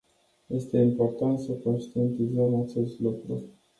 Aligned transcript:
Este 0.49 0.77
important 0.81 1.39
să 1.39 1.51
conștientizăm 1.51 2.61
acest 2.67 2.99
lucru. 2.99 3.43